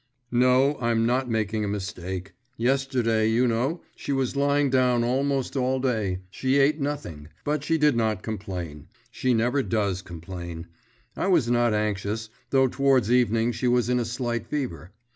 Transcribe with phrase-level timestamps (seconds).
[0.31, 2.33] 'No, I'm not making a mistake.
[2.57, 7.77] Yesterday, you know, she was lying down almost all day, she ate nothing, but she
[7.77, 8.87] did not complain.…
[9.11, 10.65] She never does complain.
[11.15, 14.89] I was not anxious, though towards evening she was in a slight fever.